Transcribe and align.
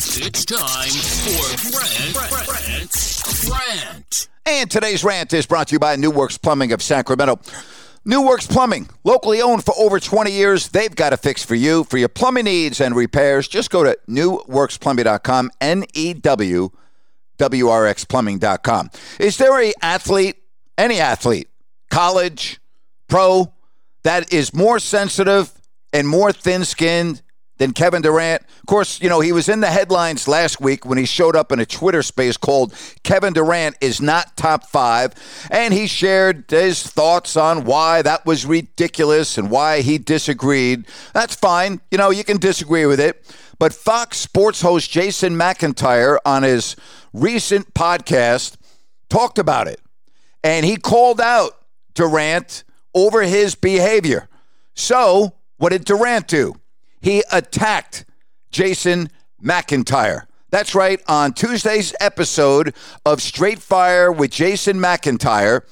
It's 0.00 0.44
time 0.44 0.90
for 0.90 1.72
Grant, 1.76 2.14
Grant, 2.46 3.22
Grant. 3.44 4.28
And 4.46 4.70
today's 4.70 5.02
rant 5.02 5.32
is 5.32 5.44
brought 5.44 5.66
to 5.68 5.72
you 5.74 5.80
by 5.80 5.96
New 5.96 6.12
Works 6.12 6.38
Plumbing 6.38 6.70
of 6.70 6.80
Sacramento. 6.80 7.40
New 8.04 8.24
Works 8.24 8.46
Plumbing, 8.46 8.88
locally 9.02 9.42
owned 9.42 9.64
for 9.64 9.74
over 9.76 9.98
20 9.98 10.30
years. 10.30 10.68
They've 10.68 10.94
got 10.94 11.12
a 11.12 11.16
fix 11.16 11.44
for 11.44 11.56
you. 11.56 11.82
For 11.82 11.98
your 11.98 12.08
plumbing 12.08 12.44
needs 12.44 12.80
and 12.80 12.94
repairs, 12.94 13.48
just 13.48 13.70
go 13.70 13.82
to 13.82 13.98
newworksplumbing.com, 14.08 15.50
N 15.60 15.84
E 15.94 16.14
W 16.14 16.70
W 17.38 17.68
R 17.68 17.86
X 17.88 18.04
plumbing.com. 18.04 18.90
Is 19.18 19.36
there 19.36 19.60
a 19.60 19.72
athlete, 19.82 20.36
any 20.78 21.00
athlete, 21.00 21.48
college, 21.90 22.60
pro, 23.08 23.52
that 24.04 24.32
is 24.32 24.54
more 24.54 24.78
sensitive 24.78 25.52
and 25.92 26.06
more 26.06 26.32
thin 26.32 26.64
skinned 26.64 27.20
than 27.58 27.72
Kevin 27.72 28.02
Durant. 28.02 28.42
Of 28.42 28.66
course, 28.66 29.00
you 29.00 29.08
know, 29.08 29.20
he 29.20 29.32
was 29.32 29.48
in 29.48 29.60
the 29.60 29.68
headlines 29.68 30.26
last 30.26 30.60
week 30.60 30.86
when 30.86 30.96
he 30.96 31.04
showed 31.04 31.36
up 31.36 31.52
in 31.52 31.58
a 31.58 31.66
Twitter 31.66 32.02
space 32.02 32.36
called 32.36 32.74
Kevin 33.02 33.32
Durant 33.32 33.76
is 33.80 34.00
not 34.00 34.36
top 34.36 34.66
five. 34.66 35.12
And 35.50 35.74
he 35.74 35.86
shared 35.86 36.44
his 36.48 36.82
thoughts 36.82 37.36
on 37.36 37.64
why 37.64 38.02
that 38.02 38.24
was 38.24 38.46
ridiculous 38.46 39.36
and 39.36 39.50
why 39.50 39.82
he 39.82 39.98
disagreed. 39.98 40.86
That's 41.12 41.34
fine. 41.34 41.80
You 41.90 41.98
know, 41.98 42.10
you 42.10 42.24
can 42.24 42.38
disagree 42.38 42.86
with 42.86 43.00
it. 43.00 43.24
But 43.58 43.72
Fox 43.72 44.18
Sports 44.18 44.62
host 44.62 44.90
Jason 44.90 45.34
McIntyre 45.34 46.18
on 46.24 46.44
his 46.44 46.76
recent 47.12 47.74
podcast 47.74 48.56
talked 49.08 49.38
about 49.38 49.66
it. 49.66 49.80
And 50.44 50.64
he 50.64 50.76
called 50.76 51.20
out 51.20 51.52
Durant 51.94 52.62
over 52.94 53.22
his 53.22 53.56
behavior. 53.56 54.28
So, 54.74 55.34
what 55.56 55.70
did 55.70 55.84
Durant 55.84 56.28
do? 56.28 56.54
He 57.00 57.22
attacked 57.30 58.04
Jason 58.50 59.10
McIntyre. 59.42 60.22
That's 60.50 60.74
right. 60.74 61.00
On 61.06 61.32
Tuesday's 61.32 61.94
episode 62.00 62.74
of 63.04 63.20
Straight 63.20 63.58
Fire 63.58 64.10
with 64.10 64.30
Jason 64.30 64.78
McIntyre, 64.78 65.62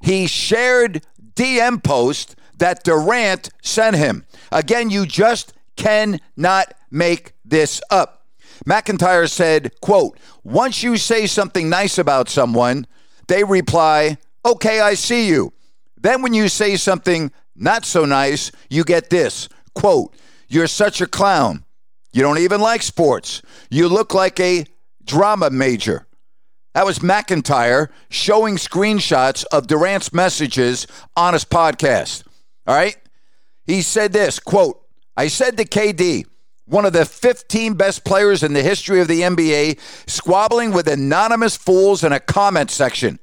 he 0.00 0.26
shared 0.26 1.04
DM 1.34 1.82
post 1.82 2.36
that 2.58 2.84
Durant 2.84 3.50
sent 3.62 3.96
him. 3.96 4.24
Again, 4.52 4.90
you 4.90 5.06
just 5.06 5.52
cannot 5.76 6.74
make 6.90 7.32
this 7.44 7.80
up. 7.90 8.26
McIntyre 8.64 9.28
said, 9.28 9.72
quote, 9.80 10.18
once 10.44 10.82
you 10.82 10.96
say 10.96 11.26
something 11.26 11.68
nice 11.68 11.98
about 11.98 12.28
someone, 12.28 12.86
they 13.26 13.42
reply, 13.42 14.18
okay, 14.44 14.80
I 14.80 14.94
see 14.94 15.28
you. 15.28 15.52
Then 16.00 16.22
when 16.22 16.34
you 16.34 16.48
say 16.48 16.76
something 16.76 17.32
not 17.56 17.84
so 17.84 18.04
nice, 18.04 18.52
you 18.70 18.84
get 18.84 19.10
this, 19.10 19.48
quote, 19.74 20.14
you're 20.54 20.66
such 20.66 21.00
a 21.00 21.06
clown. 21.06 21.64
You 22.12 22.22
don't 22.22 22.38
even 22.38 22.60
like 22.60 22.82
sports. 22.82 23.42
You 23.70 23.88
look 23.88 24.14
like 24.14 24.38
a 24.38 24.64
drama 25.04 25.50
major. 25.50 26.06
That 26.74 26.86
was 26.86 27.00
McIntyre 27.00 27.88
showing 28.08 28.56
screenshots 28.56 29.44
of 29.52 29.66
Durant's 29.66 30.12
messages 30.12 30.86
on 31.16 31.32
his 31.32 31.44
podcast. 31.44 32.24
All 32.66 32.74
right? 32.74 32.96
He 33.64 33.82
said 33.82 34.12
this, 34.12 34.38
quote, 34.38 34.80
I 35.16 35.28
said 35.28 35.56
to 35.56 35.64
KD, 35.64 36.24
one 36.66 36.84
of 36.84 36.92
the 36.92 37.04
15 37.04 37.74
best 37.74 38.04
players 38.04 38.42
in 38.42 38.54
the 38.54 38.62
history 38.62 39.00
of 39.00 39.08
the 39.08 39.20
NBA, 39.20 39.78
squabbling 40.08 40.72
with 40.72 40.88
anonymous 40.88 41.56
fools 41.56 42.02
in 42.02 42.12
a 42.12 42.20
comment 42.20 42.70
section. 42.70 43.18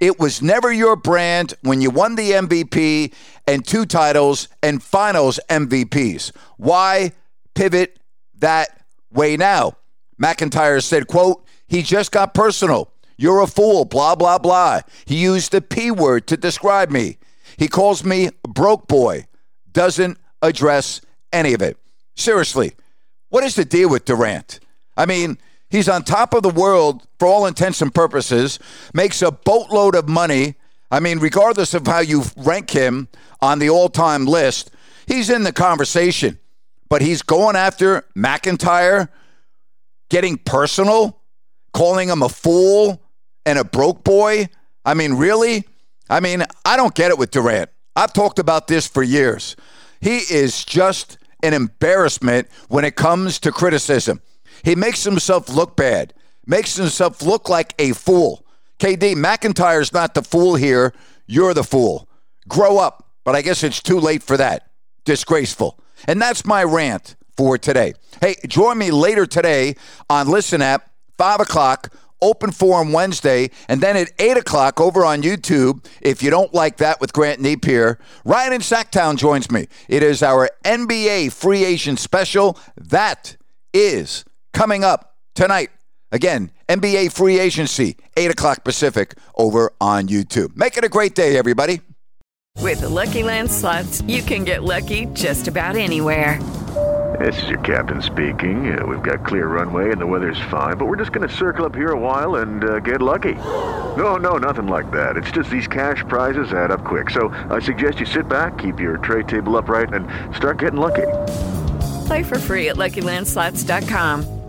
It 0.00 0.18
was 0.18 0.40
never 0.40 0.72
your 0.72 0.96
brand 0.96 1.54
when 1.60 1.82
you 1.82 1.90
won 1.90 2.16
the 2.16 2.30
MVP 2.30 3.12
and 3.46 3.66
two 3.66 3.84
titles 3.84 4.48
and 4.62 4.82
finals 4.82 5.38
MVPs. 5.50 6.32
Why 6.56 7.12
pivot 7.54 7.98
that 8.38 8.82
way 9.12 9.36
now? 9.36 9.76
McIntyre 10.20 10.82
said, 10.82 11.06
quote, 11.06 11.44
he 11.68 11.82
just 11.82 12.12
got 12.12 12.32
personal. 12.32 12.90
You're 13.18 13.42
a 13.42 13.46
fool, 13.46 13.84
blah, 13.84 14.14
blah, 14.14 14.38
blah. 14.38 14.80
He 15.04 15.16
used 15.16 15.52
the 15.52 15.60
P 15.60 15.90
word 15.90 16.26
to 16.28 16.38
describe 16.38 16.90
me. 16.90 17.18
He 17.58 17.68
calls 17.68 18.02
me 18.02 18.30
broke 18.48 18.88
boy. 18.88 19.26
Doesn't 19.70 20.18
address 20.40 21.02
any 21.30 21.52
of 21.52 21.60
it. 21.60 21.76
Seriously, 22.16 22.72
what 23.28 23.44
is 23.44 23.54
the 23.54 23.66
deal 23.66 23.90
with 23.90 24.06
Durant? 24.06 24.60
I 24.96 25.04
mean, 25.04 25.38
He's 25.70 25.88
on 25.88 26.02
top 26.02 26.34
of 26.34 26.42
the 26.42 26.50
world 26.50 27.06
for 27.18 27.28
all 27.28 27.46
intents 27.46 27.80
and 27.80 27.94
purposes, 27.94 28.58
makes 28.92 29.22
a 29.22 29.30
boatload 29.30 29.94
of 29.94 30.08
money. 30.08 30.56
I 30.90 31.00
mean, 31.00 31.20
regardless 31.20 31.74
of 31.74 31.86
how 31.86 32.00
you 32.00 32.24
rank 32.36 32.70
him 32.70 33.08
on 33.40 33.60
the 33.60 33.70
all 33.70 33.88
time 33.88 34.26
list, 34.26 34.70
he's 35.06 35.30
in 35.30 35.44
the 35.44 35.52
conversation. 35.52 36.38
But 36.88 37.02
he's 37.02 37.22
going 37.22 37.54
after 37.54 38.04
McIntyre, 38.16 39.08
getting 40.08 40.38
personal, 40.38 41.20
calling 41.72 42.08
him 42.08 42.22
a 42.22 42.28
fool 42.28 43.00
and 43.46 43.58
a 43.58 43.64
broke 43.64 44.02
boy. 44.02 44.48
I 44.84 44.94
mean, 44.94 45.14
really? 45.14 45.64
I 46.08 46.18
mean, 46.18 46.42
I 46.64 46.76
don't 46.76 46.94
get 46.94 47.12
it 47.12 47.18
with 47.18 47.30
Durant. 47.30 47.70
I've 47.94 48.12
talked 48.12 48.40
about 48.40 48.66
this 48.66 48.88
for 48.88 49.04
years. 49.04 49.54
He 50.00 50.18
is 50.18 50.64
just 50.64 51.18
an 51.42 51.54
embarrassment 51.54 52.48
when 52.68 52.84
it 52.84 52.96
comes 52.96 53.38
to 53.40 53.52
criticism. 53.52 54.20
He 54.62 54.74
makes 54.74 55.04
himself 55.04 55.48
look 55.48 55.76
bad, 55.76 56.14
makes 56.46 56.76
himself 56.76 57.22
look 57.22 57.48
like 57.48 57.74
a 57.78 57.92
fool. 57.92 58.44
KD, 58.78 59.14
McIntyre's 59.14 59.92
not 59.92 60.14
the 60.14 60.22
fool 60.22 60.54
here. 60.54 60.94
You're 61.26 61.54
the 61.54 61.64
fool. 61.64 62.08
Grow 62.48 62.78
up. 62.78 63.06
But 63.24 63.36
I 63.36 63.42
guess 63.42 63.62
it's 63.62 63.82
too 63.82 64.00
late 64.00 64.22
for 64.22 64.36
that. 64.38 64.70
Disgraceful. 65.04 65.78
And 66.08 66.20
that's 66.20 66.46
my 66.46 66.64
rant 66.64 67.16
for 67.36 67.58
today. 67.58 67.94
Hey, 68.20 68.36
join 68.48 68.78
me 68.78 68.90
later 68.90 69.26
today 69.26 69.76
on 70.08 70.28
Listen 70.28 70.62
App, 70.62 70.90
5 71.18 71.40
o'clock, 71.40 71.92
Open 72.22 72.50
Forum 72.50 72.92
Wednesday, 72.92 73.50
and 73.68 73.80
then 73.80 73.96
at 73.96 74.10
8 74.18 74.38
o'clock 74.38 74.80
over 74.80 75.04
on 75.04 75.22
YouTube. 75.22 75.84
If 76.00 76.22
you 76.22 76.30
don't 76.30 76.52
like 76.52 76.78
that 76.78 77.00
with 77.00 77.12
Grant 77.12 77.40
Napear, 77.40 77.98
Ryan 78.24 78.54
in 78.54 78.60
Sacktown 78.60 79.16
joins 79.16 79.50
me. 79.50 79.68
It 79.88 80.02
is 80.02 80.22
our 80.22 80.50
NBA 80.64 81.32
free 81.32 81.64
agent 81.64 81.98
special. 81.98 82.58
That 82.76 83.36
is 83.72 84.24
coming 84.52 84.84
up 84.84 85.16
tonight. 85.34 85.70
Again, 86.12 86.50
NBA 86.68 87.12
free 87.12 87.38
agency, 87.38 87.96
8 88.16 88.32
o'clock 88.32 88.64
Pacific 88.64 89.14
over 89.36 89.72
on 89.80 90.08
YouTube. 90.08 90.56
Make 90.56 90.76
it 90.76 90.84
a 90.84 90.88
great 90.88 91.14
day, 91.14 91.36
everybody. 91.36 91.80
With 92.58 92.80
the 92.80 92.88
Lucky 92.88 93.22
Land 93.22 93.50
slots, 93.50 94.02
you 94.02 94.22
can 94.22 94.44
get 94.44 94.62
lucky 94.62 95.06
just 95.14 95.48
about 95.48 95.76
anywhere. 95.76 96.38
This 97.18 97.42
is 97.42 97.48
your 97.48 97.60
captain 97.60 98.02
speaking. 98.02 98.78
Uh, 98.78 98.86
we've 98.86 99.02
got 99.02 99.26
clear 99.26 99.46
runway 99.46 99.90
and 99.90 100.00
the 100.00 100.06
weather's 100.06 100.40
fine, 100.50 100.76
but 100.76 100.86
we're 100.86 100.96
just 100.96 101.12
going 101.12 101.28
to 101.28 101.34
circle 101.34 101.64
up 101.64 101.74
here 101.74 101.92
a 101.92 101.98
while 101.98 102.36
and 102.36 102.62
uh, 102.64 102.78
get 102.80 103.00
lucky. 103.02 103.34
No, 103.96 104.16
no, 104.16 104.36
nothing 104.36 104.68
like 104.68 104.90
that. 104.92 105.16
It's 105.16 105.30
just 105.30 105.50
these 105.50 105.66
cash 105.66 106.04
prizes 106.06 106.52
add 106.52 106.70
up 106.70 106.84
quick. 106.84 107.10
So 107.10 107.28
I 107.50 107.58
suggest 107.60 107.98
you 107.98 108.06
sit 108.06 108.28
back, 108.28 108.58
keep 108.58 108.78
your 108.78 108.98
tray 108.98 109.22
table 109.24 109.56
upright, 109.56 109.92
and 109.92 110.06
start 110.34 110.58
getting 110.58 110.80
lucky. 110.80 111.08
Play 112.06 112.22
for 112.22 112.38
free 112.38 112.68
at 112.68 112.76
LuckyLandSlots.com. 112.76 114.39